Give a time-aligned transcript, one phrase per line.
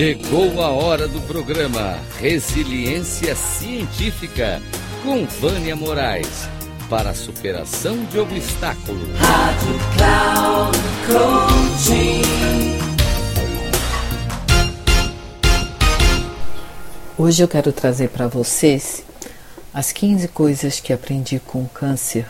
[0.00, 4.62] Chegou a hora do programa Resiliência Científica
[5.02, 6.48] com Vânia Moraes
[6.88, 9.06] para a superação de obstáculos.
[9.18, 12.22] Rádio Cloud Coaching.
[17.18, 19.04] Hoje eu quero trazer para vocês
[19.74, 22.24] as 15 coisas que aprendi com o câncer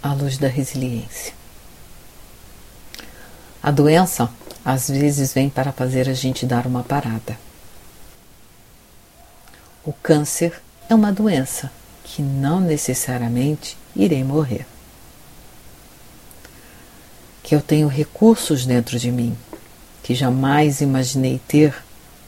[0.00, 1.34] à luz da resiliência.
[3.60, 4.30] A doença
[4.66, 7.38] às vezes vem para fazer a gente dar uma parada.
[9.84, 11.70] O câncer é uma doença
[12.02, 14.66] que não necessariamente irei morrer.
[17.44, 19.38] Que eu tenho recursos dentro de mim
[20.02, 21.72] que jamais imaginei ter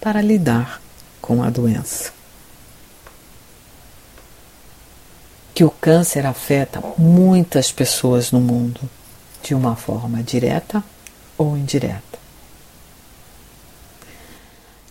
[0.00, 0.80] para lidar
[1.20, 2.12] com a doença.
[5.52, 8.80] Que o câncer afeta muitas pessoas no mundo,
[9.42, 10.84] de uma forma direta
[11.36, 12.07] ou indireta.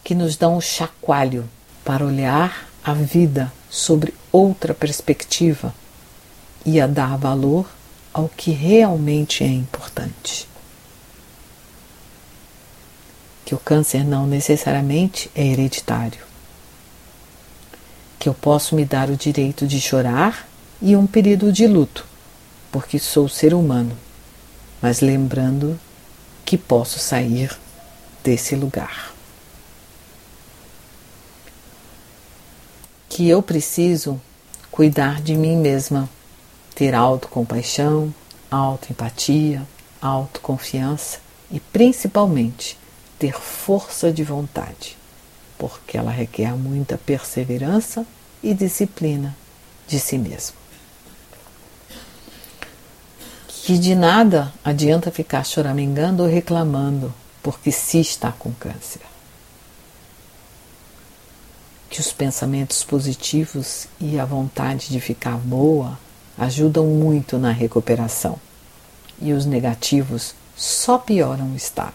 [0.07, 1.49] Que nos dá um chacoalho
[1.83, 5.75] para olhar a vida sobre outra perspectiva
[6.65, 7.69] e a dar valor
[8.13, 10.47] ao que realmente é importante.
[13.43, 16.23] Que o câncer não necessariamente é hereditário,
[18.17, 20.47] que eu posso me dar o direito de chorar
[20.81, 22.05] e um período de luto,
[22.71, 23.97] porque sou ser humano,
[24.81, 25.77] mas lembrando
[26.45, 27.51] que posso sair
[28.23, 29.16] desse lugar.
[33.17, 34.21] Que eu preciso
[34.69, 36.07] cuidar de mim mesma,
[36.75, 38.13] ter autocompaixão,
[38.51, 39.67] autoempatia,
[39.99, 41.17] autoconfiança
[41.49, 42.77] e principalmente
[43.17, 44.95] ter força de vontade,
[45.57, 48.05] porque ela requer muita perseverança
[48.43, 49.35] e disciplina
[49.87, 50.55] de si mesmo.
[53.47, 59.16] Que de nada adianta ficar choramingando ou reclamando porque se está com câncer.
[61.89, 65.97] Que os pensamentos positivos e a vontade de ficar boa
[66.37, 68.39] ajudam muito na recuperação
[69.21, 71.93] e os negativos só pioram o estado.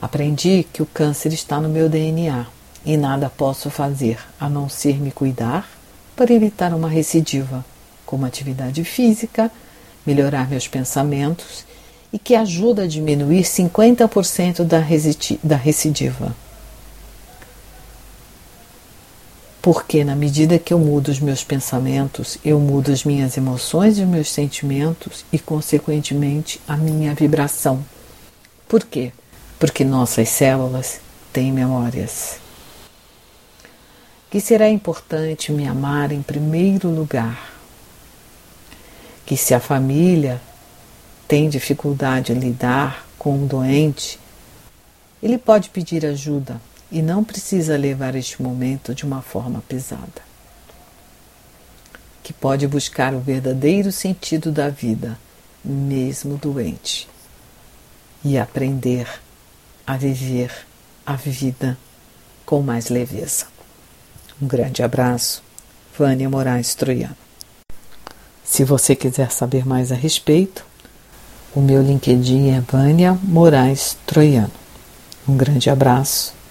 [0.00, 2.46] Aprendi que o câncer está no meu DNA
[2.84, 5.68] e nada posso fazer a não ser me cuidar
[6.16, 7.64] para evitar uma recidiva,
[8.04, 9.50] como atividade física,
[10.04, 11.64] melhorar meus pensamentos
[12.12, 14.80] e que ajuda a diminuir 50% da,
[15.42, 16.34] da recidiva.
[19.62, 24.02] Porque na medida que eu mudo os meus pensamentos, eu mudo as minhas emoções e
[24.02, 27.82] os meus sentimentos e, consequentemente, a minha vibração.
[28.68, 29.12] Por quê?
[29.62, 31.00] porque nossas células
[31.32, 32.40] têm memórias.
[34.28, 37.52] Que será importante me amar em primeiro lugar.
[39.24, 40.42] Que se a família
[41.28, 44.18] tem dificuldade em lidar com um doente,
[45.22, 46.60] ele pode pedir ajuda
[46.92, 50.22] e não precisa levar este momento de uma forma pesada.
[52.22, 55.18] Que pode buscar o verdadeiro sentido da vida,
[55.64, 57.08] mesmo doente,
[58.22, 59.08] e aprender
[59.86, 60.52] a viver
[61.06, 61.78] a vida
[62.44, 63.46] com mais leveza.
[64.40, 65.42] Um grande abraço,
[65.98, 67.16] Vânia Moraes Troiano.
[68.44, 70.62] Se você quiser saber mais a respeito,
[71.54, 74.52] o meu LinkedIn é Vânia Moraes Troiano.
[75.26, 76.41] Um grande abraço.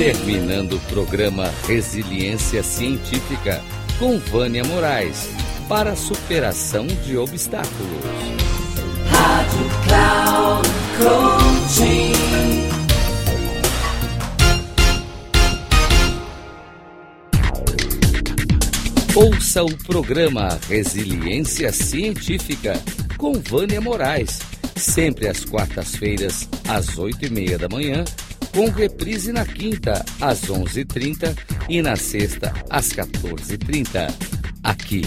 [0.00, 3.62] Terminando o programa Resiliência Científica
[3.98, 5.28] com Vânia Moraes
[5.68, 8.02] para a superação de obstáculos.
[9.10, 10.70] Rádio Cloud.
[19.14, 22.82] Ouça o programa Resiliência Científica
[23.18, 24.38] com Vânia Moraes,
[24.74, 28.02] sempre às quartas-feiras, às oito e meia da manhã,
[28.52, 31.34] com reprise na quinta, às onze e trinta
[31.82, 34.08] na sexta, às quatorze e trinta.
[34.62, 35.02] Aqui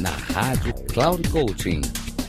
[0.00, 1.80] na Rádio Cloud Coaching.